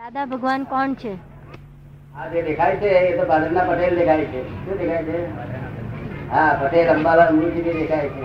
દાદા 0.00 0.24
ભગવાન 0.24 0.64
કોણ 0.64 0.94
છે? 0.94 1.14
આ 2.16 2.28
જે 2.28 2.42
દેખાય 2.42 2.76
છે, 2.76 2.86
એ 2.86 3.16
તો 3.16 3.26
ભાદરના 3.26 3.64
પટેલ 3.64 3.98
દેખાય 3.98 4.24
છે. 4.24 4.66
શું 4.66 4.78
દેખાય 4.78 5.04
છે? 5.04 5.40
હા, 6.30 6.58
પટેલ, 6.62 6.88
અંબાલાલ 6.88 7.34
મુરજી 7.34 7.62
દેખાય 7.62 8.08
છે. 8.08 8.22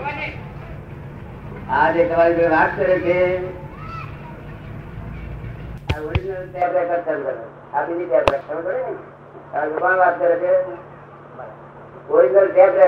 આ 1.69 1.91
જે 1.91 2.05
તમારી 2.05 2.33
જોડે 2.33 2.47
વાત 2.47 2.77
કરે 2.77 2.99
છે. 2.99 3.47
આ 5.95 5.99
ઓરિજિનલ 5.99 6.47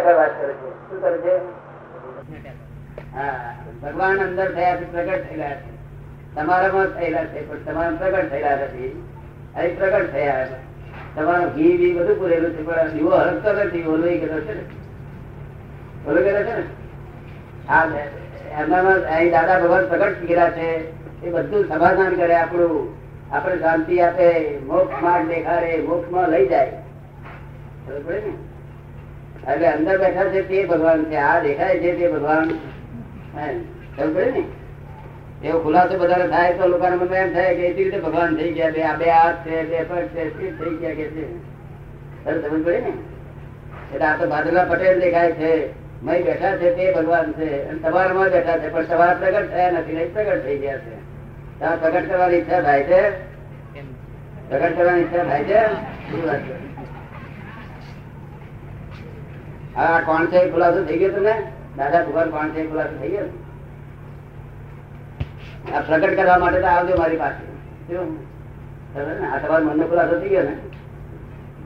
વાત 0.10 0.42
કરે 0.42 0.54
છે. 0.54 0.90
શું 0.90 1.02
કરે 1.02 1.18
છે? 1.18 1.38
હા, 3.16 3.54
ભગવાન 3.84 4.20
અંદર 4.20 4.56
થયા 4.56 4.76
પ્રગટ 4.76 5.30
થયેલા 5.30 5.50
છે. 5.50 5.77
તમારામાં 6.38 6.86
થયેલા 6.86 7.24
છે, 7.24 7.50
પણ 7.50 7.72
તમારા 7.72 7.90
પ્રગટ 7.90 8.30
થયેલા 8.30 8.56
નથી. 8.56 9.04
અહીં 9.56 9.78
પ્રગટ 9.78 10.12
થયા 10.12 10.48
છે. 10.48 10.68
તમારું 11.16 11.56
ઘી 11.56 11.78
બી 11.78 11.94
બધું 11.94 12.20
પૂરેલું 12.20 12.52
છે, 12.52 12.64
પણ 12.64 12.90
દીવો 12.90 13.10
હરકતો 13.10 13.54
નથી, 13.54 13.84
ઓલો 13.84 14.02
કહેતો 14.02 14.40
છે 14.40 14.54
ને. 14.54 14.62
ઓલો 16.10 16.22
કહેતો 16.22 16.44
છે 16.44 16.58
ને. 16.58 16.64
હા 17.68 17.92
એમનામાં 18.60 18.94
અહીં 18.94 19.32
દાદા 19.32 19.60
ભગવાન 19.60 19.88
પ્રગટ 19.88 20.28
કર્યા 20.28 20.50
છે, 20.50 20.92
એ 21.26 21.30
બધું 21.30 21.68
સમાધાન 21.68 22.16
કરે 22.16 22.36
આપણું. 22.36 23.08
આપણે 23.32 23.58
શાંતિ 23.58 24.02
આપે, 24.02 24.60
મોક્ષ 24.66 25.04
માર્ગ 25.04 25.28
દેખાડે, 25.28 25.78
મોક્ષમાં 25.78 26.30
લઈ 26.30 26.48
જાય. 26.48 26.72
ખબર 27.88 28.14
ને? 28.14 29.52
એટલે 29.52 29.68
અંદર 29.68 29.98
બેઠા 29.98 30.24
છે 30.24 30.42
તે 30.42 30.66
ભગવાન 30.66 31.04
છે, 31.04 31.16
આ 31.16 31.40
દેખાય 31.40 31.80
છે 31.80 31.96
તે 31.96 32.12
ભગવાન. 32.12 32.50
ખબર 33.98 34.14
પડે 34.14 34.32
ને? 34.32 34.44
એવો 35.44 35.60
ખુલાસો 35.60 35.98
બધાને 35.98 36.30
થાય 36.30 36.54
તો 36.54 36.68
લોકોના 36.68 36.96
મને 36.96 37.18
એમ 37.18 37.34
થાય 37.34 37.56
કે 37.56 37.62
એવી 37.62 37.84
રીતે 37.84 38.00
ભગવાન 38.00 38.36
થઈ 38.36 38.52
ગયા 38.52 38.72
બે 38.72 38.82
આ 38.84 38.98
બે 38.98 39.06
હાથ 39.06 39.44
છે 39.44 39.64
બે 39.64 39.84
પગ 39.84 40.08
છે 40.14 40.30
સ્થિર 40.30 40.54
થઈ 40.58 40.78
ગયા 40.78 40.96
કે 40.96 41.06
છે? 41.14 41.26
સમજ 42.26 42.64
પડે 42.64 42.80
ને? 42.80 42.94
એટલે 43.94 44.06
આ 44.06 44.18
તો 44.18 44.28
ભાદરવા 44.28 44.66
પટેલ 44.66 45.00
દેખાય 45.00 45.32
છે 45.32 45.52
મય 46.02 46.20
બેઠા 46.22 46.58
છે 46.58 46.76
તે 46.76 46.92
ભગવાન 46.92 47.34
છે 47.34 47.70
અને 47.70 47.80
તમારામાં 47.80 48.30
બેઠા 48.30 48.60
છે 48.60 48.68
પણ 48.68 48.86
સવાર 48.86 49.18
પ્રગટ 49.18 49.50
થયા 49.50 49.72
નથી 49.72 49.94
નહીં 49.94 50.14
પ્રગટ 50.14 50.44
થઈ 50.44 50.58
ગયા 50.58 50.78
છે. 50.78 50.96
ત્યાં 51.58 51.80
પ્રગટ 51.80 52.10
કરવાની 52.10 52.38
ઈચ્છા 52.38 52.62
થાય 52.62 52.84
છે? 52.84 53.02
પ્રગટ 54.50 54.78
કરવાની 54.78 55.02
ઈચ્છા 55.02 55.24
થાય 55.24 55.44
છે? 55.44 55.60
શું 56.10 56.22
વાત 56.28 56.42
છે? 56.42 56.56
હા 59.76 60.00
કોણ 60.02 60.26
છે 60.26 60.50
ખુલાસો 60.52 60.84
થઈ 60.84 60.98
ગયો 60.98 61.12
તમે 61.12 61.36
દાદા 61.78 62.04
ભગવાન 62.04 62.30
કોણ 62.30 62.50
છે 62.50 62.70
ખુલાસો 62.70 62.96
થઈ 63.02 63.10
ગયો? 63.10 63.30
આ 65.76 65.80
પ્રગટ 65.80 66.16
કરવા 66.16 66.38
માટે 66.38 66.62
તો 66.62 66.68
આવજો 66.68 66.96
મારી 66.98 67.18
પાસે. 67.18 67.46
આ 69.34 69.38
તમારા 69.38 69.60
મનનો 69.60 69.88
ખુલાસો 69.88 70.20
થઈ 70.20 70.30
ગયો 70.30 70.44
ને? 70.44 70.56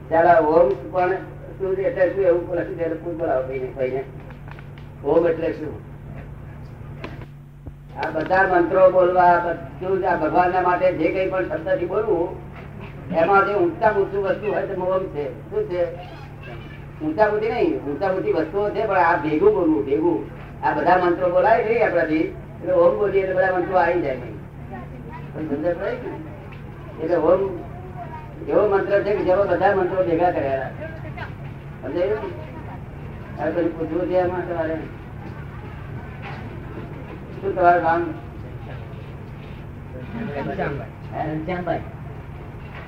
ત્યારે 0.08 0.46
ઓમ 0.46 0.68
પણ 0.92 1.12
શું 1.58 1.72
એટલે 1.72 2.10
શું 2.14 2.24
એવું 2.24 2.56
લખી 2.56 2.74
દે 2.74 2.84
પૂછ 2.84 3.12
બોલાવો 3.12 3.42
ભાઈને 3.48 3.66
ભાઈને. 3.66 4.04
ઓમ 5.04 5.28
એટલે 5.28 5.52
શું? 5.52 5.74
આ 8.04 8.10
બધા 8.10 8.42
મંત્રો 8.42 8.90
બોલવા 8.90 9.38
બધું 9.38 10.00
જ 10.00 10.04
આ 10.04 10.16
ભગવાનના 10.16 10.62
માટે 10.62 10.92
જે 10.92 11.08
કઈ 11.08 11.30
પણ 11.30 11.44
શબ્દથી 11.44 11.86
બોલવું 11.86 12.28
એમાં 13.16 13.46
જે 13.46 13.54
ઊંચા 13.54 13.92
ઊંચું 13.92 14.24
વસ્તુ 14.24 14.52
હોય 14.52 14.66
તે 14.66 14.74
ઓમ 14.74 15.04
છે. 15.06 15.50
શું 15.50 15.64
છે? 15.70 15.82
ઊંચા 17.04 17.28
ઊંચી 17.28 17.50
નહીં 17.50 17.80
ઊંચા 17.86 18.12
ઊંચી 18.12 18.32
વસ્તુઓ 18.32 18.70
છે, 18.70 18.86
પણ 18.86 18.96
આ 18.96 19.16
ભેગું 19.16 19.54
બોલવું, 19.54 19.84
ભેગું. 19.84 20.18
આ 20.66 20.72
બધા 20.72 20.96
મંત્રો 20.96 21.30
બોલાય 21.30 21.64
છે 21.64 21.82
આપણાથી. 21.82 22.34
એટલે 22.62 22.74
ઓમ 22.76 22.96
બોલીએ 22.98 23.22
એટલે 23.22 23.34
બધા 23.36 23.56
મંત્રો 23.56 23.76
આવી 23.78 24.02
જાય 24.02 24.18
પડે 25.34 25.90
એટલે 27.02 27.16
ઓમ 27.26 27.42
એવો 28.48 28.62
મંત્ર 28.68 28.98
છે 29.04 29.12
કે 29.12 29.22
જેવો 29.24 29.44
બધા 29.46 29.76
મંત્રો 29.76 30.00
ભેગા 30.04 30.32
કર્યા 30.32 30.70
સમજાયું 31.80 32.26
હવે 33.36 33.50
પછી 33.54 33.72
પૂછવું 33.76 34.08
છે 34.08 34.16
એમાં 34.18 34.44
તમારે. 34.44 34.76
શું 37.34 37.52
તમારું 37.52 37.82
નામ? 37.84 38.02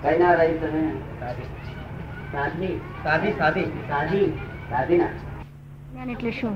કઈ 0.02 0.18
ના 0.18 0.34
રહી 0.34 0.56
તમે? 0.58 0.82
સાધી 2.32 2.74
સાદી 3.02 3.32
સાદી 3.38 3.66
સાધી 3.88 4.26
સાધી 4.70 4.98
ના 4.98 6.06
એટલે 6.08 6.32
શું? 6.32 6.54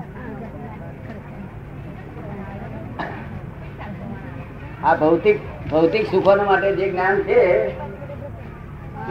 આ 4.88 4.94
ભૌતિક 4.94 5.38
ભૌતિક 5.70 6.06
સુખો 6.10 6.44
માટે 6.44 6.76
જે 6.76 6.90
જ્ઞાન 6.90 7.22
છે, 7.22 7.68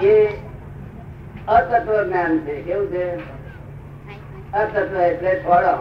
એ 0.05 0.27
અતત્વ 1.47 2.03
જ્ઞાન 2.03 2.39
છે. 2.39 2.61
કેવું 2.61 2.88
છે? 2.88 3.15
અતત્વ 4.53 5.01
એટલે 5.01 5.33
થોડો. 5.35 5.73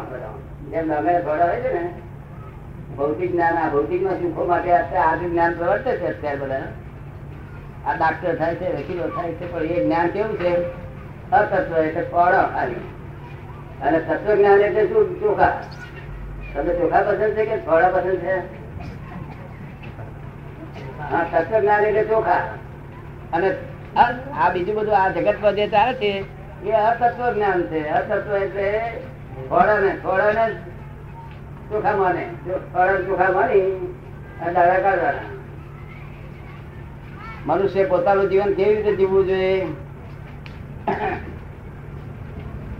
જેમ 0.70 0.94
અમે 0.94 1.20
થોડો 1.20 1.44
હોય 1.44 1.60
છે 1.60 1.72
ને, 1.72 1.94
ભૌતિક 2.96 3.32
જ્ઞાન, 3.32 3.54
આ 3.54 3.68
ભૌતિક 3.68 4.02
ના 4.02 4.10
સુખો 4.10 4.44
માટે 4.44 4.72
આજે 4.72 5.28
જ્ઞાન 5.28 5.52
પ્રવર્તે 5.52 5.96
છે 5.96 6.06
અત્યારે 6.06 6.36
બધા. 6.36 6.60
આ 7.86 7.96
ડાક્ટર 7.96 8.36
થાય 8.36 8.54
છે, 8.54 8.72
વકીલો 8.72 9.08
થાય 9.08 9.32
છે, 9.32 9.52
પણ 9.52 9.62
એ 9.62 9.84
જ્ઞાન 9.84 10.08
કેવું 10.08 10.38
છે? 10.38 10.56
અતત્વ 11.30 11.76
એટલે 11.78 12.02
થોડો 12.02 12.42
ખાલી. 12.52 12.74
અને 13.82 14.00
તત્વ 14.00 14.34
જ્ઞાન 14.34 14.60
એટલે 14.60 14.86
શું? 14.86 15.20
ચોખા. 15.20 15.60
તમે 16.54 16.74
ચોખા 16.74 17.02
પસંદ 17.02 17.34
છે 17.34 17.44
કે 17.44 17.56
થોડા 17.56 17.88
પસંદ 17.88 18.18
છે? 18.18 18.55
અને 23.32 23.48
આ 23.96 24.50
બીજું 24.54 24.74
બધું 24.76 24.96
આ 24.96 25.10
જગત 25.14 25.38
પર 25.42 25.52
જે 25.54 25.64
ચાલે 25.68 25.92
છે, 26.00 26.10
એ 26.64 26.72
અતત્વ 26.72 27.20
જ્ઞાન 27.34 27.60
છે. 27.70 27.80
અતત્વ 27.98 28.32
એટલે 28.36 28.68
થોડા 29.48 29.78
ને 29.84 29.90
થોડા 30.02 30.32
ને 30.32 30.44
ચોખા 31.70 31.96
માને. 32.00 32.24
જો 32.46 32.54
ચોખા 33.08 33.32
માની 33.36 33.66
અને 34.40 34.50
દાદા 34.54 34.80
કાઢવાના. 34.84 35.30
મનુષ્ય 37.46 37.82
પોતાનું 37.90 38.30
જીવન 38.30 38.52
કેવી 38.54 38.76
રીતે 38.76 38.92
જીવવું 38.98 39.24
જોઈએ? 39.26 39.66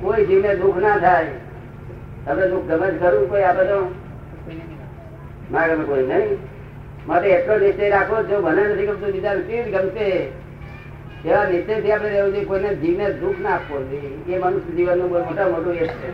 કોઈ 0.00 0.26
જીવને 0.28 0.50
દુઃખ 0.60 0.81
ના 0.84 0.99
થાય 1.05 1.32
તમે 2.25 2.44
દુઃખ 2.50 2.69
ગમે 2.71 2.88
ખરું 3.00 3.25
કોઈ 3.31 3.47
આ 3.49 3.56
બધો 3.59 3.78
મારે 5.50 5.75
કોઈ 5.91 6.06
નહીં. 6.10 6.38
માટે 7.06 7.28
એટલો 7.28 7.59
નિશ્ચય 7.59 7.91
રાખો 7.91 8.22
જો 8.22 8.41
મને 8.41 8.69
નથી 8.69 8.87
ગમતું 8.87 9.12
બીજા 9.12 9.34
કેવી 9.34 9.71
ગમશે? 9.71 10.28
એવા 11.25 11.44
નિશ્ચયથી 11.44 11.93
આપણે 11.93 12.11
રહેવું 12.11 12.33
જોઈએ, 12.33 12.44
કોઈને 12.44 12.75
જીવને 12.75 13.12
દુઃખ 13.12 13.39
ના 13.39 13.50
આપવો 13.50 13.83
જોઈએ. 13.83 14.34
એ 14.34 14.39
મનુષ્ય 14.39 14.77
જીવનનું 14.77 15.11
બહુ 15.11 15.25
મોટા 15.25 15.49
મોટું 15.49 15.75
એ 15.75 15.87
છે. 15.87 16.11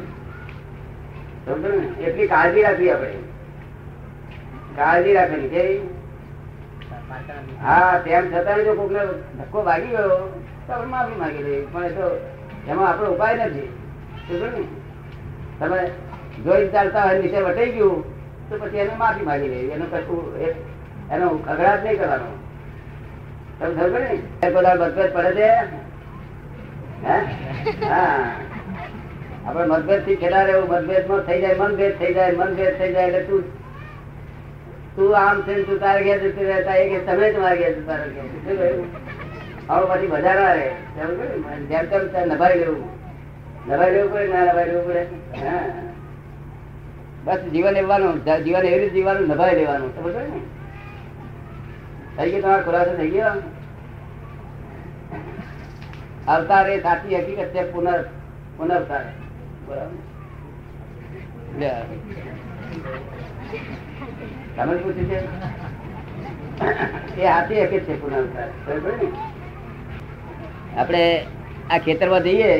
સમજો 1.47 1.69
ને? 1.69 2.03
એટલી 2.03 2.27
કાળજી 2.27 2.63
રાખવી 2.63 2.91
આપણે. 2.91 3.09
કાળજી 4.77 5.13
રાખવી 5.13 5.49
કે? 5.49 5.81
હા, 7.63 8.01
તેમ 8.05 8.35
છતાં 8.35 8.65
જો 8.65 8.75
કોકને 8.75 8.99
ધક્કો 9.39 9.63
વાગી 9.63 9.87
ગયો, 9.87 10.43
તો 10.67 10.89
માફી 10.89 11.19
માંગી 11.19 11.43
લઈએ. 11.43 11.67
પણ 11.73 11.85
એ 11.85 11.89
તો 11.89 12.29
એમાં 12.69 12.89
આપણો 12.89 13.07
ઉપાય 13.07 13.37
નથી. 13.37 13.69
સમજો 14.29 14.47
ને? 14.47 14.65
તમે 15.61 15.91
જોઈ 16.45 16.69
ચાલતા 16.69 17.01
હોય 17.01 17.19
નીચે 17.19 17.41
વટાઈ 17.41 17.73
ગયું, 17.73 18.05
તો 18.51 18.59
પછી 18.59 18.77
એને 18.77 18.95
માફી 18.95 19.25
માંગી 19.25 19.49
લેવી 19.49 19.69
એનું 19.69 19.91
કશું 19.91 20.72
એનો 21.13 21.27
ખગડાટ 21.47 21.85
નહીં 21.85 21.99
કરવાનો. 21.99 22.31
તમે 23.59 23.75
ખબર 23.75 24.01
ને 24.01 24.51
બધા 24.51 24.75
મતભેદ 24.75 25.11
પડે 25.15 25.33
છે? 25.39 25.51
આપણે 29.45 29.67
મતભેદથી 29.67 30.17
ખેડા 30.17 30.43
રહેવું 30.43 30.69
મતભેદમાં 30.69 31.21
થઈ 31.21 31.41
જાય, 31.41 31.57
મનભેદ 31.59 31.99
થઈ 31.99 32.15
જાય, 32.15 32.33
મનભેદ 32.33 32.79
થઈ 32.79 32.93
જાય 32.93 33.07
એટલે 33.07 33.23
તું 33.23 33.43
તું 34.97 35.11
આમ 35.19 35.43
છે 35.43 35.63
તું 35.63 35.79
તારે 35.81 36.01
ઘેર 36.05 36.19
જતી 36.21 36.45
રહેતા 36.45 36.75
એ 36.75 36.89
કે 36.89 36.99
તમે 36.99 37.27
જ 37.33 37.35
મારે 37.39 37.57
ઘેર 37.59 37.73
જતા 37.79 37.97
રહો. 37.97 38.25
હવે 39.69 39.85
પછી 39.91 40.07
મજા 40.07 40.35
ના 40.35 40.53
રહે? 40.53 40.69
જેમ 41.69 41.85
તેમ 41.91 42.03
નભાઈ 42.29 42.59
લેવું. 42.59 42.89
નભાઈ 43.69 43.93
લેવું 43.95 44.13
પડે 44.13 44.27
ના 44.29 44.45
નભાઈ 44.45 44.71
લેવું 44.71 44.85
પડે? 44.89 45.03
હા. 45.45 45.63
બસ 47.25 47.41
જીવન 47.53 47.73
લેવાનું 47.73 48.17
જીવન 48.25 48.65
એવી 48.65 48.79
રીતે 48.79 48.95
જીવવાનું, 48.95 49.29
નભાઈ 49.29 49.57
લેવાનું. 49.57 49.91
સમજ 49.97 50.15
ને 50.15 50.41
થઈ 52.17 52.31
ગયો 52.33 52.63
ખુલાસો 52.65 52.93
થઈ 52.97 53.11
ગયો? 53.11 53.35
અવતાર 56.29 56.71
એ 56.71 56.81
સાચી 56.83 57.17
હકીકત 57.17 57.53
છે, 57.55 57.63
પુનર, 57.73 58.01
પુનર્વતાર. 58.57 59.05
બરાબર? 59.67 59.99
તમે 64.57 64.75
પૂછ્યું 64.77 65.09
છે? 65.11 65.19
એ 67.19 67.27
હાથી 67.27 67.63
હકીકત 67.65 67.87
છે, 67.87 67.95
પુનર્વતાર. 68.03 68.49
આપણે 70.77 71.05
આ 71.71 71.79
ખેતરમાં 71.79 72.23
જઈએ 72.23 72.53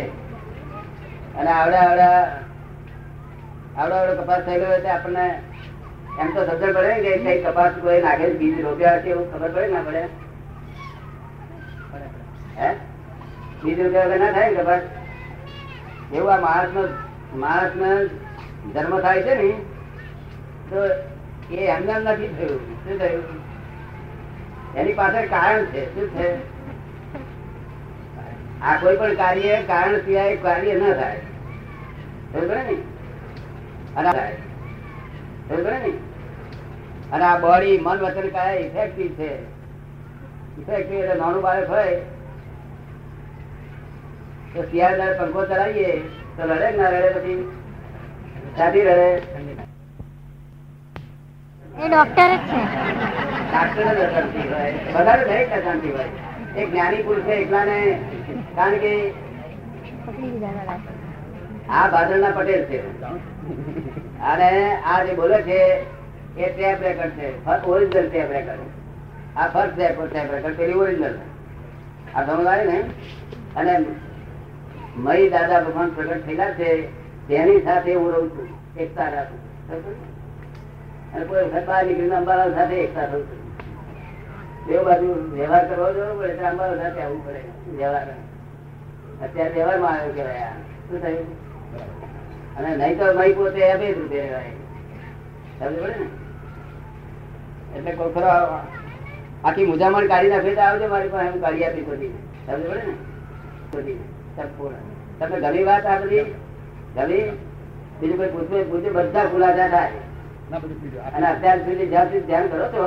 અને 1.39 1.51
આવડા 1.51 1.83
આવડા 1.83 2.17
આવડા 3.77 4.01
આવડો 4.01 4.23
કપાસ 4.23 4.43
થયેલો 4.47 4.67
ગયો 4.75 4.91
આપણને 4.91 5.25
એમ 6.21 6.35
તો 6.35 6.45
સમજણ 6.45 6.73
પડે 6.73 6.95
કે 7.03 7.19
કઈ 7.19 7.43
કપાસ 7.43 7.73
કોઈ 7.83 8.01
નાખે 8.01 8.27
બીજ 8.31 8.61
રોપ્યા 8.61 8.99
છે 8.99 9.11
એવું 9.11 9.33
ખબર 9.33 9.49
પડે 9.49 9.67
ના 9.67 9.81
પડે 9.81 10.03
હે? 12.57 12.71
બીજ 13.65 13.81
રોપ્યા 13.81 14.07
વગર 14.07 14.21
ના 14.21 14.33
થાય 14.33 14.51
ને 14.51 14.57
કપાટ 14.57 14.83
એવું 16.13 16.33
આ 16.33 16.41
માણસ 16.41 16.75
નો 16.75 16.83
માણસ 17.35 17.73
જન્મ 18.75 19.01
થાય 19.01 19.23
છે 19.23 19.35
ને, 19.35 19.55
તો 20.71 20.77
એ 21.51 21.57
એમને 21.67 21.95
નથી 21.99 22.29
થયું. 22.29 22.61
શું 22.85 22.99
થયું? 22.99 23.25
એની 24.77 24.93
પાછળ 24.93 25.27
કારણ 25.27 25.65
છે. 25.65 25.95
શું 25.95 26.15
છે? 26.15 26.37
આ 28.63 28.77
કોઈ 28.77 28.97
પણ 28.97 29.15
કાર્ય 29.15 29.63
કારણ 29.63 29.97
સિવાય 29.97 30.37
કાર્ય 30.37 30.75
ન 30.75 30.95
થાય. 30.95 31.21
બરોબર 32.33 32.57
ને? 32.57 32.77
અને 33.97 34.11
થાય. 34.11 34.52
ને 35.51 35.93
અને 37.13 37.25
આ 37.25 37.39
બોડી 37.39 37.79
મન 37.79 37.99
વચન 37.99 38.29
કયા 38.29 38.53
ઇફેક્ટિવ 38.53 39.13
છે. 39.13 39.43
ઇફેક્ટિવ 40.61 40.99
એટલે 40.99 41.15
નાનું 41.15 41.43
બાળક 41.43 41.71
હોય 41.71 42.01
તો 44.55 44.63
શિયાળ 44.63 45.19
પંખો 45.19 45.45
ચલાવીએ 45.45 45.99
તો 46.37 46.47
લડે 46.47 46.77
ના 46.77 46.91
લડે 46.91 47.09
પછી? 47.09 47.53
સાથી 48.57 48.83
લડે? 48.83 49.11
એ 51.85 51.89
ડોક્ટર 51.89 52.29
જ 52.29 52.39
છે. 52.39 52.63
ડાક્ટર 53.53 53.83
જ 53.83 54.53
હોય. 54.53 54.75
વધારે 54.95 55.25
દરેક 55.25 55.53
અશાંતિ 55.53 55.89
હોય. 55.89 56.05
એક 56.57 56.71
જ્ઞાની 56.71 57.03
પુરુષ 57.03 57.25
છે 57.25 57.33
એકલાને. 57.33 58.01
કારણ 58.57 58.75
કે. 58.75 59.15
આ 61.71 61.89
ભાદરના 61.89 62.31
પટેલ 62.31 62.65
છે. 62.65 62.83
અને 64.23 64.77
આ 64.77 65.05
જે 65.05 65.15
બોલે 65.15 65.43
છે, 65.43 65.87
એ 66.39 66.53
ટેપ 66.57 66.83
રેકર્ડ 66.83 67.11
છે. 67.11 67.47
Original 67.67 68.11
tape 68.11 68.33
record. 68.33 68.59
આ 69.37 69.49
ફર્સ્ટ 69.49 69.77
ટેપ 69.77 70.05
ટેપ 70.05 70.33
રેકર્ડ, 70.33 70.57
પેલી 70.57 70.73
ઓરિજિનલ. 70.73 71.19
આ 72.15 72.25
સમજાય 72.25 72.65
ને? 72.65 72.85
અને 73.57 73.87
મય 74.97 75.29
દાદા 75.29 75.61
ભગવાન 75.61 75.91
પ્રગટ 75.91 76.27
થયેલા 76.27 76.51
છે, 76.51 77.03
તેની 77.29 77.61
સાથે 77.61 77.95
હું 77.95 78.13
રહું 78.13 78.31
છું. 78.31 78.49
એકતા 78.77 79.09
રાખું 79.09 79.43
અને 81.13 81.25
કોઈ 81.25 81.45
વખત 81.45 81.67
બહાર 81.67 81.87
નીકળીને 81.87 82.17
અંબાલાલ 82.17 82.55
સાથે 82.55 82.75
એકતા 82.75 83.07
થઉં 83.07 83.23
છું. 83.23 83.43
બે 84.67 84.83
બાજુ 84.83 85.37
વ્યવહાર 85.37 85.69
કરવો 85.69 85.93
જવો 85.93 86.21
પડે, 86.21 86.33
એટલે 86.33 86.83
સાથે 86.83 87.01
આવવું 87.01 87.27
પડે. 87.27 87.41
વ્યવહાર. 87.77 88.07
અત્યારે 89.23 89.55
વ્યવહારમાં 89.55 89.91
આવ્યો 89.91 90.13
કહેવાય 90.13 90.41
શું 90.89 91.03
થયું? 91.03 91.52
અને 92.59 92.71
નહીં 92.77 92.99
તો 92.99 93.05
મય 93.15 93.33
પોતે 93.33 93.61
અભેદ 93.71 93.99
રૂપે 93.99 94.19
રહેવાય. 94.21 94.53
સમજ 95.59 95.77
પડે 95.79 95.95
ને? 95.99 96.07
એટલે 97.77 97.93
કોઈ 97.93 98.13
ખરો 98.13 98.31
આખી 99.45 99.67
મુજામણ 99.67 100.09
કાઢી 100.09 100.29
નાખે 100.29 100.55
તો 100.55 100.61
આવજો 100.61 100.89
મારી 100.89 101.09
પાસે 101.09 101.31
હું 101.31 101.41
કાઢી 101.41 101.65
આપી 101.65 101.87
બધી 101.89 102.13
સમજ 102.47 102.63
પડે 102.63 102.85
ને 102.85 102.95
બધી 103.73 103.99
તમે 105.19 105.37
ગમી 105.45 105.65
વાત 105.65 105.87
આ 105.87 105.99
બધી 105.99 106.25
ગમી? 106.97 107.27
બીજું 108.01 108.17
કોઈ 108.17 108.29
પૂછવું 108.29 108.71
પૂછે 108.71 108.91
બધા 108.91 109.27
ખુલાસા 109.27 109.69
થાય. 109.69 110.01
અને 111.13 111.27
અત્યાર 111.27 111.59
સુધી 111.59 111.87
જ્યાં 111.87 112.09
સુધી 112.09 112.27
ધ્યાન 112.27 112.49
કરો 112.49 112.67
છો 112.69 112.85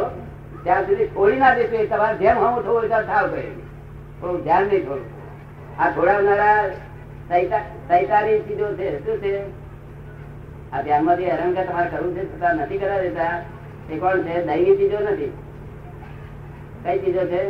ત્યાં 0.63 0.85
સુધી 0.85 1.07
છોડી 1.07 1.39
ના 1.39 1.53
દેશો 1.55 1.85
તમારે 1.85 2.17
જેમ 2.17 2.37
હું 2.37 2.57
થોડું 2.63 2.89
ત્યાં 2.89 3.05
થાવ 3.05 3.25
કહે 3.31 3.43
થોડું 4.19 4.43
ધ્યાન 4.43 4.67
નહીં 4.67 4.83
થોડું 4.85 5.09
આ 5.79 5.87
છોડાવનારા 5.91 6.59
સૈતાની 7.29 8.39
ચીજો 8.39 8.73
છે 8.73 9.05
શું 9.05 9.17
છે? 9.17 9.43
આ 10.71 10.81
ધ્યાનમાંથી 10.81 11.25
હેરાન 11.25 11.53
કે 11.53 11.63
તમારે 11.63 11.89
કરવું 11.89 12.15
છે 12.15 12.37
છતાં 12.37 12.55
નથી 12.55 12.77
કરવા 12.77 13.01
દેતા. 13.01 13.41
એ 13.89 13.97
કોણ 13.97 14.21
છે? 14.21 14.45
દૈવી 14.45 14.77
ચીજો 14.77 14.99
નથી. 14.99 15.31
કઈ 16.83 16.99
ચીજો 16.99 17.25
છે? 17.25 17.41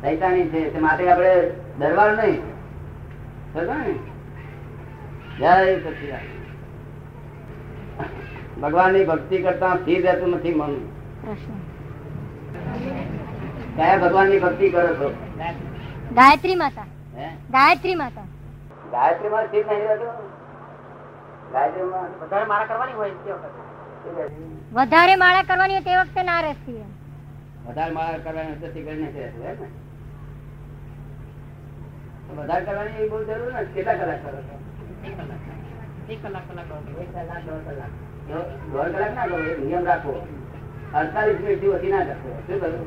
સૈતાની 0.00 0.48
છે 0.48 0.70
તે 0.72 0.78
માટે 0.78 1.10
આપણે 1.10 1.50
ડરવાનું 1.80 2.16
નહીં. 2.16 2.40
સમજો 3.54 3.74
ને? 3.74 3.94
જય 8.58 9.04
ભક્તિ 9.04 9.42
કરતા 9.42 9.74
સ્થિર 9.74 10.02
રહેતું 10.02 10.30
નથી 10.30 10.54
મન. 10.54 10.74
કયા 13.76 13.98
ભગવાનની 13.98 14.38
ભક્તિ 14.38 14.70
કરો 14.70 14.86
છો? 14.86 15.14
ગાયત્રી 16.14 16.54
માતા. 16.54 16.86
ગાયત્રી 17.50 17.94
માતા. 17.94 18.33
ગાયત્રીમાં 18.94 19.46
સ્થિર 19.48 19.64
નહીં 19.68 19.86
રહેતું 19.88 20.12
વધારે 22.22 22.46
મારા 22.50 22.68
કરવાની 22.70 22.96
હોય 22.98 23.14
તે 23.24 23.32
વખતે? 23.32 24.24
વધારે 24.72 25.14
માળા 25.22 25.46
કરવાની 25.48 25.76
હોય 25.76 25.86
તે 25.88 25.94
વખતે 26.00 26.22
ના 26.28 26.40
રહેતી 26.46 26.84
વધારે 27.66 27.92
માળા 27.98 28.22
કરવાની 28.26 28.60
તો 28.62 28.68
શીખર 28.74 28.94
નથી 28.98 29.24
રહેતું 29.24 29.42
હે 29.46 29.52
ને? 29.60 29.68
વધારે 32.38 32.64
કરવાની 32.68 33.02
એ 33.04 33.08
બહુ 33.10 33.18
જરૂર 33.28 33.52
ને 33.56 33.62
કેટલા 33.74 33.96
કલાક 34.00 34.20
કરો 34.24 34.40
છો? 34.48 34.56
એક 35.06 35.14
કલાક. 35.18 35.42
એક 36.08 36.18
કલાક 36.22 36.46
એક 36.48 37.10
કલાક 37.12 37.42
દોઢ 37.46 37.64
કલાક. 37.68 37.92
દોઢ 38.28 38.50
દોઢ 38.72 38.92
કલાક 38.94 39.12
ના 39.18 39.26
કરો 39.26 39.36
નિયમ 39.62 39.84
રાખો. 39.90 40.12
અડતાલીસ 41.00 41.40
મિનિટથી 41.40 41.72
વધી 41.74 41.92
ના 41.94 42.04
કરશો. 42.08 42.30
શું 42.46 42.58
કરું? 42.60 42.86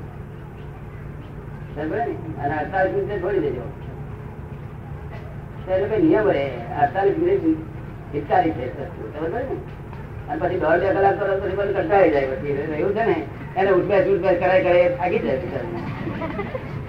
સમજ્યો 1.73 2.05
ને? 2.05 2.15
અને 2.43 2.53
અડતાલીસ 2.61 2.95
મિનિટ 2.99 3.21
છોડી 3.23 3.43
દેજો. 3.47 3.65
તો 3.83 3.86
નિયમ 5.67 6.27
રહે 6.31 6.45
અડતાલીસ 6.83 7.17
મિનિટ 7.17 7.43
હિતકારી 8.13 8.51
છે 8.51 8.65
બરાબર 8.75 9.41
ને? 9.49 10.37
પછી 10.39 10.59
દોઢ 10.59 10.85
કલાક 10.97 11.19
કરો 11.19 11.33
પછી 11.39 11.55
બધું 11.55 11.75
કંટાળી 11.75 12.11
જાય. 12.11 12.27
પછી 12.27 12.53
એવું 12.79 12.93
છે 12.95 13.03
ને, 13.05 13.17
એને 13.57 13.69
ઉઠબેસ 13.71 14.07
ઉઠબેસ 14.07 14.39
કરાય 14.39 14.63
કરે 14.63 14.81
થાકી 14.99 15.19
જાય 15.19 15.37
બિચારા. 15.37 15.81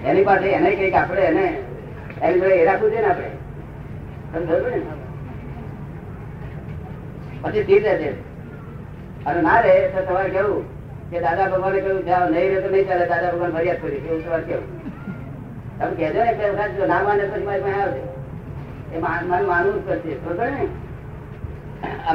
એની 0.05 0.23
પાસે 0.23 0.47
એને 0.49 0.69
કંઈક 0.75 0.95
આપણે 0.95 1.21
એને, 1.21 1.45
એની 2.21 2.39
જોડે 2.39 2.55
એ 2.55 2.65
રાખવું 2.65 2.91
છે 2.91 3.01
ને 3.01 3.07
આપણે. 3.07 3.29
બરાબર 4.33 4.71
ને? 4.71 4.81
પછી 7.41 7.63
સ્થિર 7.63 7.81
રહેશે 7.83 8.09
અને 9.25 9.41
ના 9.41 9.59
રહે 9.61 9.73
તો 9.87 10.01
તમારે 10.01 10.29
કેવું? 10.29 10.63
કે 11.09 11.19
દાદા 11.19 11.47
ભગવાને 11.47 11.79
કહ્યું, 11.81 12.05
જાઓ, 12.05 12.29
નહીં 12.29 12.49
રહે 12.51 12.61
તો 12.61 12.69
નહીં 12.69 12.87
ચાલે. 12.87 13.05
દાદા 13.05 13.31
ભગવાન 13.31 13.51
ફરિયાદ 13.51 13.81
કરી. 13.81 14.01
એવું 14.07 14.25
તમારે 14.25 14.43
કેવું? 14.43 14.67
તમે 15.79 15.93
કહેજો 15.95 16.21
ને 16.23 16.33
કે, 16.33 16.87
ના 16.87 17.03
માને 17.03 17.23
પછી 17.23 17.45
મારી 17.45 17.61
પાસે 17.61 17.81
આવશે 17.81 18.08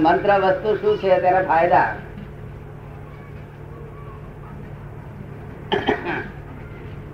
મંત્ર 0.01 0.41
વસ્તુ 0.41 0.77
શું 0.77 0.99
છે 0.99 1.21
તેના 1.21 1.43
ફાયદા? 1.43 1.95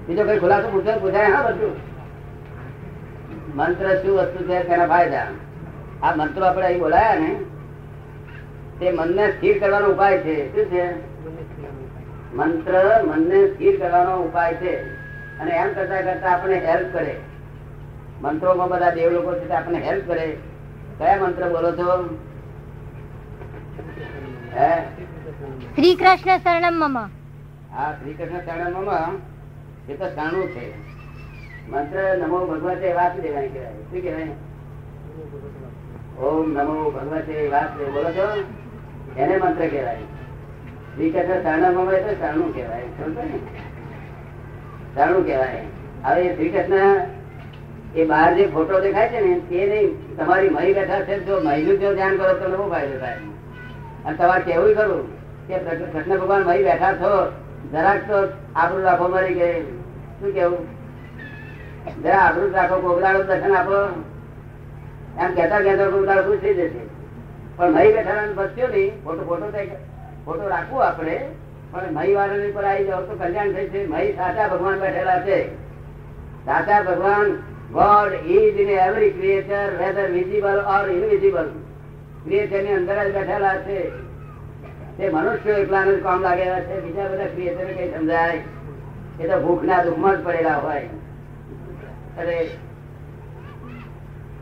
બીજો 0.09 0.25
કઈ 0.25 0.39
ખુલાસો 0.39 0.69
પૂછે 0.69 0.99
પૂછાય, 0.99 1.27
હા, 1.27 1.43
બધું. 1.43 1.77
મંત્ર 3.57 3.95
શું 3.95 4.19
વસ્તુ 4.19 4.45
છે 4.45 4.63
તેના 4.63 4.87
ફાયદા? 4.87 5.27
આ 6.03 6.15
મંત્રો 6.15 6.47
આપણે 6.47 6.67
અહીં 6.67 6.79
બોલાયા 6.79 7.15
ને, 7.15 7.41
તે 8.81 8.91
મનને 8.91 9.33
સ્થિર 9.33 9.59
કરવાનો 9.59 9.87
ઉપાય 9.87 10.19
છે. 10.19 10.57
શું 10.57 10.65
છે? 10.65 10.95
મંત્ર 12.37 13.03
મનને 13.07 13.55
સ્થિર 13.55 13.79
કરવાનો 13.79 14.17
ઉપાય 14.17 14.55
છે. 14.55 15.01
અને 15.39 15.51
એમ 15.51 15.73
કરતા 15.75 16.01
કરતા 16.01 16.31
આપણે 16.31 16.55
હેલ્પ 16.55 16.93
કરે. 16.93 17.17
મંત્રોમાં 18.21 18.69
બધા 18.69 18.91
દેવ 18.91 19.11
લોકો 19.11 19.35
છે 19.35 19.49
આપણને 19.49 19.79
હેલ્પ 19.79 20.07
કરે. 20.07 20.37
કયા 20.99 21.17
મંત્ર 21.17 21.49
બોલો 21.49 21.73
છો? 21.73 22.19
હે? 24.57 24.81
શ્રી 25.77 25.95
કૃષ્ણ 25.95 26.39
શરણમ 26.39 26.75
મમ. 26.75 26.99
હા 27.75 27.93
શ્રી 27.93 28.15
કૃષ્ણ 28.15 28.41
શરણમાં 28.41 29.13
એ 29.93 29.97
તો 29.97 30.09
શરણું 30.09 30.49
છે. 30.49 30.91
મંત્ર 31.71 32.19
નમો 32.19 32.47
ભગવતે 32.47 32.93
વાત 32.93 33.21
દેવાની 33.21 33.49
કહેવાય. 33.49 33.73
શું 33.73 34.03
કહેવાય? 34.03 34.29
ઓમ 36.19 36.53
નમો 36.53 36.91
ભગવતે 36.91 37.49
વાત 37.49 37.77
બોલો 37.77 38.11
છો? 38.11 38.45
એને 39.17 39.37
મંત્ર 39.37 39.69
કહેવાય. 39.69 39.97
શ્રી 40.95 41.11
કૃષ્ણ 41.11 41.43
શરણમાં 41.43 41.95
એ 41.95 42.03
તો 42.03 42.21
શરણું 42.21 42.55
કહેવાય. 42.55 42.83
શાણું 44.95 45.27
કહેવાય. 45.27 45.65
હવે 46.05 46.35
શ્રી 46.35 46.49
કૃષ્ણ 46.49 46.77
એ 47.95 48.05
બહાર 48.05 48.35
જે 48.35 48.47
ફોટો 48.47 48.81
દેખાય 48.81 49.09
છે 49.09 49.21
ને, 49.21 49.57
એ 49.57 49.69
નહીં, 49.69 50.17
તમારી 50.17 50.49
મહી 50.49 50.75
બેઠા 50.75 51.01
છે 51.01 51.21
જો 51.21 51.41
મહીનું 51.41 51.79
જો 51.79 51.95
ધ્યાન 51.95 52.17
કરો 52.17 52.33
તો 52.33 52.57
બહુ 52.57 52.71
ફાયદો 52.71 52.99
થાય? 52.99 53.17
અને 54.05 54.17
તમારે 54.17 54.53
કેવું 54.53 54.75
ખરું 54.75 55.17
કે 55.49 55.59
કૃષ્ણ 55.59 56.19
ભગવાન 56.19 56.43
મહી 56.43 56.65
બેઠા 56.65 56.93
છો, 56.93 57.33
જરાક 57.73 57.99
તો 58.11 58.29
આપણું 58.57 58.83
રાખો 58.83 59.09
મરી 59.09 59.35
ગયે 59.35 59.63
શું 60.21 60.33
કેવું? 60.33 60.59
જરા 62.03 62.19
આપણું 62.19 62.53
રાખો 62.53 62.81
કોગલાડો 62.81 63.23
દર્શન 63.23 63.53
આપો. 63.53 64.05
એમ 65.21 65.35
કહેતા 65.35 65.61
કહેતા 65.61 65.91
કોગલાડો 65.91 66.23
ખુશ 66.23 66.39
થઈ 66.39 66.55
જશે. 66.55 66.81
પણ 67.57 67.73
મહી 67.73 67.93
બેઠા 67.93 68.11
બચ્યો 68.35 68.69
નહીં, 68.69 69.05
ફોટો 69.05 69.25
ફોટો 69.25 69.51
તો- 69.51 69.77
ફોટો 70.25 70.49
રાખવું 70.49 70.85
આપણે, 70.85 71.29
પણ 71.71 71.83
મહી 71.93 72.15
વાળાની 72.15 72.53
પર 72.53 72.65
આવી 72.65 72.85
જાવ 72.85 73.05
તો 73.05 73.15
કલ્યાણ 73.15 73.53
થઈ 73.53 73.69
છે 73.69 73.87
મહી 73.87 74.13
સાચા 74.13 74.49
ભગવાન 74.49 74.81
બેઠેલા 74.81 75.21
છે. 75.21 75.55
સાચા 76.45 76.83
ભગવાન 76.83 77.39
God 77.73 78.13
is 78.27 78.57
in 78.57 78.69
every 78.69 79.11
creature 79.11 79.71
whether 79.79 80.11
visible 80.11 80.59
or 80.59 80.91
invisible 80.91 81.51
ક્રિએચરની 82.25 82.73
અંદર 82.73 83.09
જ 83.09 83.15
બેઠેલા 83.15 83.57
છે. 83.57 83.91
તે 84.99 85.09
મનુષ્ય 85.09 85.51
એકલાને 85.51 85.93
જ 85.93 86.03
કામ 86.03 86.23
લાગેલા 86.23 86.61
છે. 86.61 86.81
બીજા 86.81 87.09
બધા 87.09 87.25
ક્રિએચર 87.25 87.65
કઈ 87.65 87.91
સમજાય? 87.91 88.41
એ 89.21 89.29
તો 89.29 89.41
ભૂખ 89.41 89.65
ના 89.65 89.85
દુઃખમાં 89.85 90.21
જ 90.21 90.25
પડેલા 90.25 90.57
હોય. 90.57 90.89
અરે, 92.19 92.49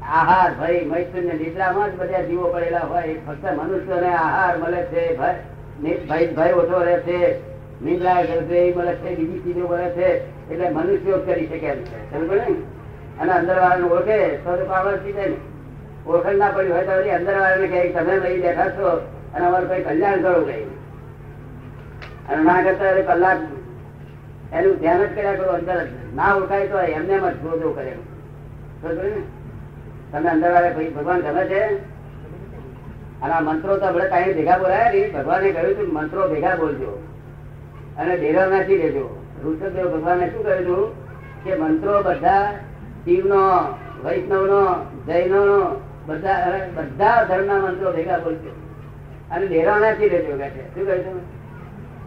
આહાર 0.02 0.54
ભય 0.54 0.84
મૈત્રી 0.84 1.20
ને 1.20 1.32
નિદ્રામાં 1.32 1.92
જ 1.92 1.96
બધા 1.96 2.22
જીવો 2.22 2.52
પડેલા 2.52 2.78
હોય. 2.78 3.18
ફક્ત 3.26 3.44
મનુષ્યોને 3.44 4.08
આહાર 4.14 4.58
મળે 4.58 4.82
છે, 4.82 5.16
ભય 5.16 6.26
ભય 6.26 6.52
ઓછો 6.52 6.84
રહે 6.84 6.98
છે. 6.98 7.40
નિદ્રા 7.84 8.14
મળે 8.76 8.94
છે, 8.94 9.16
બીજી 9.16 9.38
ચીજો 9.38 9.68
મળે 9.68 9.90
છે. 9.90 10.10
એટલે 10.50 10.70
મનુષ્યો 10.70 11.18
કરી 11.18 11.46
શકે 11.46 11.66
એમ 11.66 11.80
છે. 11.80 12.10
સમજો 12.10 12.34
ને? 12.34 12.77
અને 13.20 13.32
અંદર 13.32 13.56
વાળાને 13.60 13.86
ઓળખે, 13.94 14.18
તો 14.44 14.50
પાવર 14.72 14.94
થઈ 15.02 15.12
ને 15.12 15.26
ઓળખાણ 16.06 16.38
ના 16.38 16.52
પડી 16.54 16.72
હોય 16.72 16.84
તો 16.88 16.92
અંદર 17.18 17.34
વાળાને 17.40 17.66
કહે 17.72 17.80
તમે 17.94 18.14
લઈ 18.24 18.42
બેઠા 18.42 18.74
છો 18.76 18.88
અને 19.34 19.44
અમારું 19.46 19.68
કઈ 19.70 19.84
કલ્યાણ 19.86 20.22
કરો 20.24 20.40
કઈ 20.48 20.66
અને 22.28 22.42
ના 22.48 22.62
કરતા 22.64 23.02
કલાક 23.08 23.40
એનું 24.52 24.74
ધ્યાન 24.80 25.02
જ 25.02 25.08
કર્યા 25.14 25.38
કરો, 25.38 25.50
અંદર 25.58 25.78
ના 26.14 26.36
ઓળખાય 26.36 26.70
તો 26.70 26.78
એમને 26.96 27.14
એમ 27.18 27.26
જ 27.26 27.34
શોધો 27.42 27.68
કરે? 27.76 27.94
તમને 30.12 30.28
અંદર 30.30 30.50
વાળા 30.54 30.74
ભાઈ 30.76 30.94
ભગવાન 30.96 31.20
ગમે 31.26 31.44
છે? 31.50 31.62
અને 33.22 33.32
આ 33.32 33.40
મંત્રો 33.40 33.72
તો 33.76 33.84
આપણે 33.86 34.06
કાંઈ 34.12 34.36
ભેગા 34.38 34.58
બોલાયા 34.62 34.92
નહીં. 34.92 35.12
ભગવાને 35.16 35.48
કહ્યું 35.54 35.74
હતું 35.74 35.90
મંત્રો 35.96 36.28
ભેગા 36.32 36.56
બોલજો 36.56 36.92
અને 37.98 38.12
ડેરા 38.16 38.48
નાખી 38.52 38.80
દેજો 38.82 39.04
ઋષભદેવ 39.42 39.86
ભગવાને 39.94 40.24
શું 40.32 40.42
કહ્યું? 40.46 40.88
કે 41.44 41.52
મંત્રો 41.62 41.94
બધા 42.06 42.46
શિવનો 43.04 43.42
જૈન 44.04 44.32
જૈનો 45.06 45.42
બધા 46.06 46.34
અરે 46.46 46.60
બધા 46.76 47.24
ધર્મના 47.24 47.58
મંત્રો 47.58 47.92
ભેગા 47.92 48.18
બોલજો 48.18 48.52
અને 49.30 49.46
ડેરો 49.46 49.78
નાખી 49.78 50.08
દેજો 50.08 50.36
કે 50.36 50.48
છે. 50.50 50.74
શું 50.74 50.86
કહે 50.86 50.94
હતું 50.94 51.20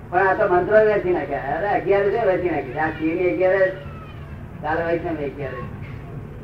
પણ 0.09 0.27
આ 0.27 0.33
તો 0.33 0.53
મંત્રો 0.53 0.77
વેચી 0.85 1.09
નાખ્યા. 1.09 1.57
અરે 1.57 1.69
અગિયાર 1.79 2.03
છે, 2.03 2.27
વેચી 2.27 2.49
નાખી 2.49 2.79
આ 2.79 2.89
શિવની 2.89 3.33
અગિયાર 3.33 3.69
કાલે 4.61 4.81
વૈષ્ણવ 4.85 5.11
અગિયાર 5.11 5.53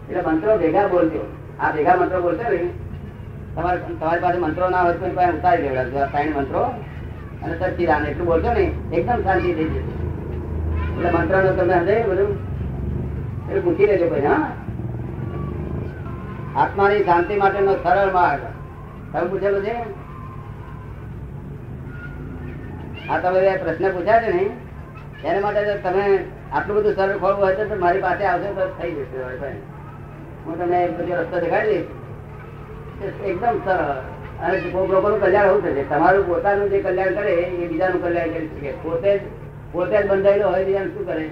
એટલે 0.09 0.21
મંત્રો 0.31 0.57
ભેગા 0.57 0.87
બોલજો. 0.87 1.23
આ 1.59 1.71
ભેગા 1.71 1.95
મંત્રો 1.95 2.21
બોલશો 2.21 2.51
ને? 2.51 2.69
તમારે 3.55 3.79
તમારી 3.99 4.19
પાસે 4.19 4.37
મંત્રો 4.37 4.69
ના 4.69 4.81
હોય 4.81 4.93
તો 4.93 5.09
પાસે 5.15 5.31
ઉતારી 5.31 5.61
દેવડાવજો 5.61 6.05
ત્રણ 6.11 6.35
મંત્રો 6.37 6.63
અને 7.43 7.53
સચ્ચિદાન 7.59 8.05
એટલું 8.05 8.27
બોલશો 8.27 8.53
ને, 8.53 8.65
એકદમ 8.93 9.23
શાંતિ 9.23 9.53
થઈ 9.53 9.63
જશે. 9.63 9.81
એટલે 10.97 11.09
મંત્ર 11.11 11.43
નો 11.43 11.51
તમે 11.51 11.73
હજાય 11.73 12.03
બધું 12.03 12.46
એટલે 13.47 13.59
પૂછી 13.59 13.85
લેજો 13.85 14.09
ભાઈ, 14.09 14.21
હા. 14.21 14.51
આત્માની 16.55 17.03
શાંતિ 17.03 17.35
માટેનો 17.35 17.75
સરળ 17.75 18.13
માર્ગ. 18.13 18.41
તમે 19.13 19.29
પૂછેલો 19.29 19.61
છે? 19.61 19.75
આ 23.09 23.17
તમે 23.17 23.57
પ્રશ્ન 23.57 23.91
પૂછ્યા 23.91 24.21
છે 24.21 24.31
ને. 24.31 24.49
એના 25.23 25.39
માટે 25.39 25.77
તમે 25.77 26.25
આટલું 26.53 26.77
બધું 26.77 26.95
સરળ 26.95 27.17
ખોલવું 27.17 27.43
હોય 27.43 27.55
તો 27.55 27.75
મારી 27.79 28.01
પાસે 28.01 28.23
આવશે 28.25 28.47
તો 28.47 28.67
થઈ 28.81 28.91
જશે 28.91 29.51
હું 30.45 30.59
તમને 30.59 30.87
બધો 30.87 31.15
રસ્તો 31.15 31.39
દેખાડી 31.39 31.67
દઈશ. 31.67 31.85
એકદમ 33.25 33.59
સરળ. 33.65 34.01
અને 34.41 34.59
કોઈક 34.59 34.91
લોકોનું 34.91 35.21
કલ્યાણ 35.21 35.45
એવું 35.45 35.63
થશે. 35.63 35.83
તમારું 35.83 36.27
પોતાનું 36.27 36.69
જે 36.69 36.79
કલ્યાણ 36.79 37.13
કરે, 37.13 37.31
એ 37.31 37.67
બીજાનું 37.67 38.03
કલ્યાણ 38.03 38.27
કરી 38.27 38.47
શકે. 38.47 38.73
પોતે 38.83 39.17
જ 39.17 39.21
પોતે 39.71 40.03
જ 40.03 40.07
બંધાયેલો 40.07 40.49
હોય 40.49 40.65
બીજાનું 40.65 40.93
શું 40.93 41.05
કરે? 41.05 41.31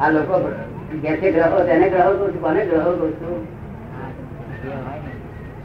આ 0.00 0.10
લોકો 0.10 0.52
છે 1.00 1.30
ગ્રહો 1.30 1.64
તેને 1.64 1.88
ગ્રહો 1.88 2.16
કહું 2.16 2.32
છું 2.32 2.40
કોને 2.40 2.66
ગ્રહો 2.66 2.90
કહું 2.96 3.12
છું? 3.18 3.46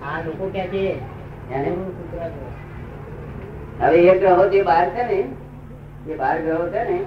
આ 0.03 0.21
લોકો 0.25 0.49
કે 0.49 0.67
છે 0.69 0.97
એને? 1.49 1.71
હવે 3.79 3.97
એ 3.97 4.19
ગ્રહો 4.19 4.49
જે 4.49 4.63
બહાર 4.63 4.89
છે 4.89 5.03
ને 5.03 5.19
એ 6.07 6.15
બાર 6.15 6.41
ગ્રહો 6.41 6.69
છે 6.69 6.83
ને 6.83 6.99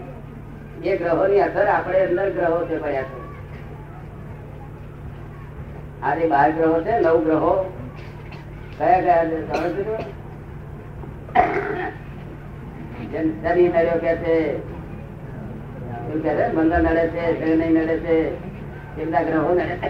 એ 0.82 0.96
ગ્રહો 0.96 1.26
ની 1.26 1.40
અસર 1.40 1.66
આપણે 1.66 2.00
અંદર 2.00 2.30
ગ્રહો 2.30 2.66
છે 2.66 2.76
પડ્યા 2.76 3.02
છે. 3.02 3.18
આ 6.02 6.14
જે 6.14 6.26
બાર 6.26 6.52
ગ્રહો 6.52 6.82
છે 6.82 7.00
નવ 7.00 7.24
ગ્રહો. 7.24 7.66
કયા 8.78 9.00
કયા 9.00 9.24
છે 9.24 9.36
સમજો? 9.46 9.96
શનિ 13.42 13.68
કે 14.00 14.16
છે 14.16 14.71
મંગળ 16.12 16.80
નડે 16.82 17.04
છે 17.08 17.22
શનિ 17.38 17.66
નડે 17.68 17.96
છે 17.98 18.16
કેટલા 18.96 19.22
ગ્રહો 19.22 19.50
નડે 19.54 19.76
છે? 19.80 19.88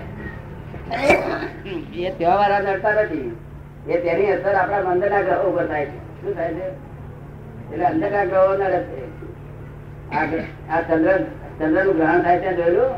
એ 2.03 2.11
તહેવાર 2.19 2.53
નડતા 2.63 3.03
નથી. 3.03 3.31
એ 3.87 3.95
તેની 3.99 4.31
અસર 4.31 4.55
આપણા 4.55 4.89
મંદિરના 4.89 5.23
ગ્રહો 5.23 5.49
ઉપર 5.51 5.67
થાય 5.67 5.87
છે. 5.87 5.99
શું 6.21 6.35
થાય 6.35 6.53
છે? 6.55 6.67
એટલે 7.73 7.85
અંદરના 7.85 8.25
ગ્રહો 8.25 8.53
નડે 8.55 8.81
છે. 8.89 9.03
આ 10.13 10.81
ચંદ્ર 10.83 11.19
ચંદ્રનું 11.59 11.97
ગ્રહણ 11.97 12.23
થાય 12.23 12.41
છે 12.41 12.51
જોયું 12.57 12.93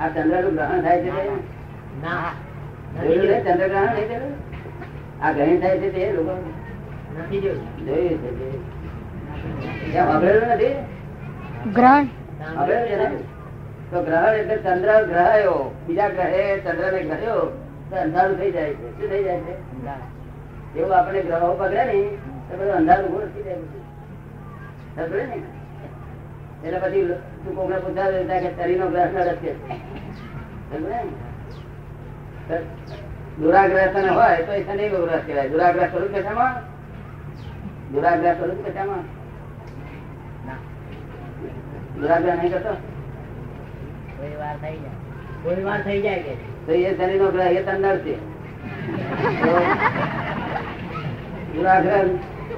આ 0.00 0.08
ચંદ્રનું 0.08 0.54
ગ્રહણ 0.56 0.82
થાય 0.82 0.98
છે 1.02 1.10
જોયું 1.10 1.40
ને 3.28 3.36
ચંદ્ર 3.44 3.68
ગ્રહણ 3.68 3.92
નહીં 3.94 4.08
જોયું 4.08 4.34
આ 5.20 5.32
ગ્રહણ 5.32 5.60
થાય 5.60 5.78
છે 5.80 5.88
તે 5.90 6.12
લોકો? 6.12 6.34
નથી 7.18 7.40
જોયું. 7.40 7.66
જોયું 7.86 8.18
છે 8.22 8.30
નથી? 10.54 10.93
ગ્રહણ? 11.72 12.06
ને? 12.96 13.16
તો 13.90 14.02
ગ્રહણ 14.02 14.34
એટલે 14.34 14.56
ચંદ્ર 14.56 15.06
ગ્રહાયો. 15.06 15.74
બીજા 15.86 16.08
ગ્રહે 16.08 16.60
ચંદ્ર 16.60 16.92
ને 16.92 17.02
ગ્રહ્યો 17.02 17.40
તો 17.90 17.96
અંધારું 17.96 18.38
થઈ 18.38 18.50
જાય 18.50 18.70
છે. 18.70 19.00
શું 19.00 19.10
થઈ 19.10 19.24
જાય 19.24 19.38
છે? 19.38 19.54
એવું 20.78 20.98
આપણે 20.98 21.22
ગ્રહો 21.22 21.54
પકડે 21.54 21.84
ને, 21.84 22.08
તો 22.48 22.56
બધું 22.56 22.74
અંધારું 22.74 23.10
ઘોર 23.10 23.26
થઈ 23.34 23.42
જાય. 23.42 23.54
સમજે 24.96 25.26
ને? 25.26 25.42
એટલે 26.68 26.78
પછી 26.80 27.06
તું 27.44 27.56
કોકને 27.56 27.78
ત્યાં 28.24 28.40
કે 28.40 28.50
શરીરનો 28.62 28.86
ગ્રહ 28.90 29.04
નડે 29.04 29.34
છે. 29.36 29.52
દુરાગ્રહ 33.38 33.86
તને 33.92 34.08
હોય, 34.08 34.42
તો 34.42 34.52
એ 34.52 34.62
શનિ 34.64 34.88
નો 34.88 35.06
ગ્રહ 35.06 35.18
કહેવાય. 35.26 35.48
દુરાગ્રહ 35.48 35.86
સ્વરૂપ 35.86 36.16
કશામાં 36.16 36.54
દુરાગ્રહ 37.92 38.32
સ્વરૂપ 38.32 38.68
કશામાં 38.68 39.23
દુરાગ્રહ 42.00 42.36
નહીં 42.38 42.52
કરતો? 42.52 42.74
કોઈ 44.18 44.36
વાર 44.42 44.56
થઈ 44.62 44.76
જાય. 44.82 44.98
કોઈ 45.42 45.64
વાર 45.64 45.80
થઈ 45.86 46.00
જાય 46.04 46.22
કે? 46.26 46.34
તો 46.66 46.72
એ 46.72 46.94
શનિ 46.98 47.16
નો 47.18 47.26
ગ્રહ 47.34 47.50
એ 47.58 47.62
તંદર 47.66 47.96
છે. 48.04 48.14
દુરાગ્રહ 51.54 51.98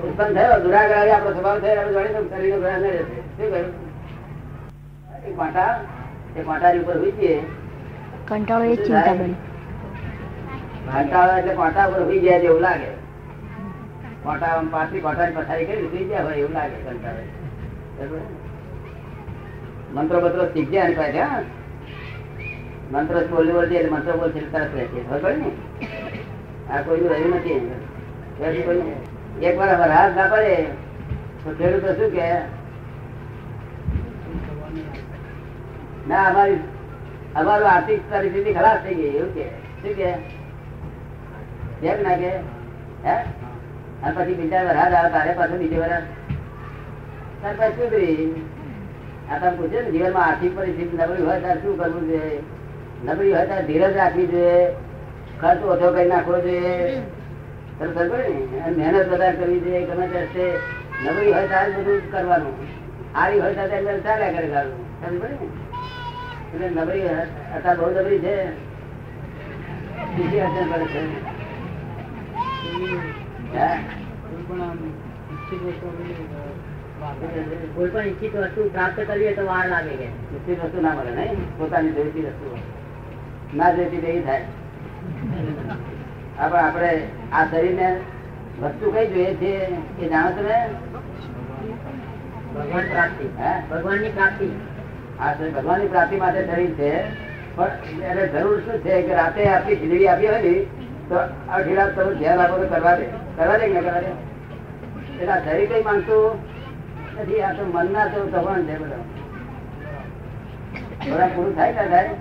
ઉત્પન્ન 0.07 0.33
થયો. 0.37 0.57
દુરાગ્રહ 0.65 1.01
આપણો 1.15 1.31
સ્વભાવ 1.37 1.59
થયો. 1.61 1.77
આપણે 1.81 1.93
જાણીએ 1.97 2.15
તો 2.17 2.23
શનિ 2.31 2.49
નો 2.53 2.59
ગ્રહ 2.63 2.77
નડે 2.79 2.91
છે 2.93 3.05
શું 3.37 3.51
કહ્યું? 3.53 3.73
એક 5.27 5.35
પાટા 5.41 5.73
એ 6.37 6.41
પાટાની 6.49 6.83
ઉપર 6.85 6.97
હોઈ 7.03 7.15
જઈએ 7.21 7.37
કંટાળો 8.29 8.65
એ 8.73 8.77
ચિંતા 8.77 9.15
બની. 9.21 9.37
કંટાળો 10.95 11.33
એટલે 11.41 11.55
પાટા 11.63 11.89
ઉપર 11.91 12.03
હોઈ 12.09 12.21
ગયા 12.25 12.43
જેવું 12.47 12.63
લાગે. 12.67 12.91
કોટા 14.25 14.55
પાછી 14.75 15.05
પાટાની 15.07 15.37
પથારી 15.39 15.67
કરી 15.71 15.89
હોઈ 15.93 16.09
ગયા 16.11 16.27
હોય 16.27 16.37
એવું 16.43 16.55
લાગે 16.59 16.77
કંટાળો. 16.89 17.23
બરોબર? 17.99 18.21
મંત્રો 19.97 20.21
મંત્રો 20.21 20.45
શીખજે 20.45 20.81
આની 20.81 20.95
પાસે 20.95 21.25
મંત્ર 22.93 23.27
બોલી 23.27 23.53
બોલજે 23.53 23.77
એટલે 23.77 23.91
મંત્ર 23.91 24.13
બોલશે 24.13 24.41
તરત 24.41 24.75
રહેશે 24.75 25.05
ખબર 25.09 25.37
ને? 25.37 25.51
આ 26.71 26.83
કોઈનું 26.83 27.11
રહ્યું 27.11 27.37
નથી 27.37 27.61
એક 29.43 29.59
વાર 29.59 29.91
હાથ 29.91 30.17
ના 30.17 30.27
પડે. 30.27 30.67
તો 31.45 31.51
ખેડૂતો 31.51 31.95
શું 31.95 32.11
કે? 32.11 32.43
ના, 36.09 36.23
અમારી 36.23 36.61
અમારું 37.35 37.71
આર્થિક 37.71 38.11
પરિસ્થિતિ 38.11 38.53
ખરાબ 38.53 38.85
થઈ 38.85 38.95
ગઈ, 38.95 39.03
એવું 39.03 39.35
કે. 39.35 39.51
શું 39.83 39.97
કે? 39.97 40.15
કેમ 41.81 42.03
ના 42.03 42.17
કે? 42.17 42.33
હે? 43.05 43.25
અને 44.03 44.17
પછી 44.17 44.35
બીજા 44.35 44.63
વરસાદ 44.63 44.95
આવે, 44.95 45.11
તારે 45.11 45.33
પાછું 45.33 45.59
બીજે 45.59 45.77
વરસ 45.77 46.03
ત્યાર 47.41 47.57
પછી 47.57 48.56
સુધરી 49.27 49.57
પૂછે 49.57 49.83
ને 49.83 49.91
જીવનમાં 49.91 50.27
આર્થિક 50.27 50.57
પરિસ્થિતિ 50.57 50.97
નબળી 50.97 51.23
હોય 51.23 51.41
ત્યારે 51.41 51.61
શું 51.61 51.79
કરવું 51.79 52.07
જોઈએ? 52.07 52.43
નબળી 53.05 53.33
હોય 53.33 53.47
ત્યારે 53.47 53.67
ધીરજ 53.67 53.97
રાખવી 53.97 54.27
જોઈએ. 54.27 54.69
ખર્ચ 55.41 55.63
ઓછો 55.63 55.93
કરી 55.93 56.09
નાખવો 56.09 56.41
જોઈએ. 56.41 57.03
મહેનત 58.77 59.09
વધારે 59.09 59.37
કરવી 59.37 59.61
જોઈએ 59.61 59.87
ગમે 59.87 60.07
તે 60.07 60.55
નબળી 61.05 61.33
હોય 61.33 61.47
ત્યારે 61.47 61.73
બધું 61.73 62.13
કરવાનું. 62.13 62.53
આરી 63.15 63.41
હોય 63.41 63.55
ત્યારે 63.55 64.01
ચાલ્યા 64.01 64.33
કરે 64.33 64.49
ગાળું. 64.49 65.01
સમજ 65.01 65.21
પડે 65.21 65.29
ને? 65.29 65.47
એટલે 66.55 66.83
નબળી 66.83 67.03
અત્યારે 67.03 67.81
બહુ 67.81 67.91
નબળી 67.91 68.19
છે. 68.19 68.51
બીજી 70.17 70.41
અડચણ 70.41 70.73
પડે 70.73 70.85
છે. 70.85 71.03
હે? 73.59 73.79
કોઈ 77.75 77.91
પણ 77.91 78.01
ઈચ્છિત 78.01 78.37
વસ્તુ 78.37 78.71
પ્રાપ્ત 78.71 79.01
કરીએ 79.01 79.33
તો 79.33 79.47
વાર 79.47 79.69
લાગે 79.69 79.95
કે 79.97 80.05
ઈચ્છિત 80.05 80.65
વસ્તુ 80.65 80.81
ના 80.81 80.95
મળે 80.95 81.11
નહીં 81.11 81.59
પોતાની 81.59 81.93
જોઈતી 81.93 82.23
વસ્તુ 82.23 82.59
ના 83.57 83.71
જોઈતી 83.71 83.99
તેવી 83.99 84.21
થાય. 84.21 84.45
આપણે 86.39 86.61
આપણે 86.61 86.91
આ 87.33 87.45
શરીરને 87.45 87.89
વસ્તુ 88.63 88.91
કઈ 88.91 89.07
જોઈએ 89.07 89.35
છે 89.35 89.53
એ 90.03 90.09
જાણો 90.09 90.31
તમે? 90.31 90.59
ભગવાન 92.55 92.89
પ્રાપ્તિ. 92.91 93.27
હે? 93.39 93.53
ભગવાનની 93.71 94.09
પ્રાપ્તિ 94.09 94.51
આ 95.19 95.35
ભગવાનની 95.35 95.89
પ્રાપ્તિ 95.89 96.17
માટે 96.17 96.43
શરીર 96.47 96.71
છે. 96.71 96.91
પણ 97.57 98.03
એને 98.03 98.27
જરૂર 98.27 98.61
શું 98.61 98.83
છે 98.83 99.03
કે 99.03 99.15
રાતે 99.15 99.49
આપી 99.49 99.77
ખીચડી 99.77 100.09
આપી 100.09 100.27
હોય 100.27 100.43
ને 100.43 100.55
તો 101.09 101.17
આ 101.49 101.63
ખીલા 101.63 101.89
તમે 101.91 102.15
ધ્યાન 102.15 102.41
આપો 102.41 102.57
તો 102.57 102.67
કરવા 102.75 102.97
દે. 102.97 103.07
કરવા 103.37 103.59
દે 103.59 103.69
કે 103.69 103.81
કરવા 103.81 104.01
દે? 104.01 104.13
એટલે 105.21 105.41
શરીર 105.45 105.69
કઈ 105.69 105.83
માંગતું? 105.83 106.56
નથી 107.17 107.43
આ 107.43 107.55
તો 107.55 107.63
મનના 107.67 108.07
તો 108.09 108.19
દબાણ 108.27 108.67
છે 108.69 108.75
બધા. 108.77 109.05
થોડા 111.01 111.29
પૂરું 111.29 111.55
થાય 111.55 111.73
ના 111.75 111.89
થાય? 111.89 112.13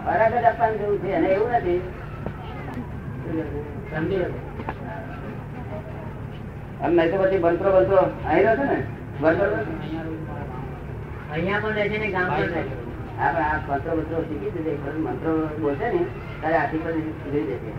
ખોરાક 0.00 0.32
જ 0.34 0.44
આપવાનું 0.44 0.78
જેવું 0.78 0.98
છે? 1.02 1.08
અને 1.16 1.28
એવું 1.30 1.52
નથી. 1.54 1.80
એમ 6.80 6.92
નહીં 6.92 7.10
તો 7.10 7.16
પછી 7.18 7.40
બંત્રો 7.40 7.68
બંત્રો 7.72 8.00
અહીં 8.24 8.42
રહ્યો 8.44 8.56
છે 8.56 8.66
ને 8.66 8.78
બંત્રો 9.20 9.46
અહીંયા 11.30 11.60
પણ 11.60 11.76
રહે 11.76 11.84
છે 11.88 11.98
ને 11.98 12.08
ગામ 12.10 12.28
પણ 12.30 12.54
આપણે 13.18 13.42
આ 13.44 13.58
મંત્રો 13.68 13.92
મંત્રો 13.96 14.18
શીખી 14.28 14.52
દીધે 14.56 14.92
મંત્રો 15.00 15.32
બોલશે 15.58 15.86
ને 15.88 16.00
ત્યારે 16.40 16.58
આથી 16.58 16.80
પર 16.80 16.92
સુધરી 17.16 17.46
જશે 17.48 17.70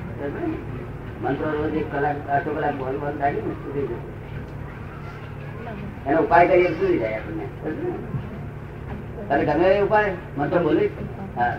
મંત્રો 1.21 1.47
રોજ 1.53 1.75
એક 1.77 1.87
કલાક 1.91 2.17
અડધો 2.29 2.51
કલાક 2.53 2.75
બોલ 2.77 2.95
બોલ 2.97 3.15
થાય 3.19 3.41
ને 3.41 3.55
સુધરી 3.61 3.87
જશે 3.87 4.14
એનો 6.09 6.21
ઉપાય 6.21 6.47
કરીએ 6.47 6.71
તો 6.71 6.85
જાય 6.97 7.17
આપણને? 7.17 7.45
તારે 9.29 9.45
ગમે 9.45 9.81
ઉપાય? 9.81 10.13
મંત્રો 10.37 10.59
બોલી. 10.59 10.89
હા. 11.37 11.53